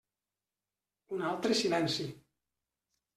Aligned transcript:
Un 1.17 1.21
altre 1.31 1.57
silenci. 1.59 2.07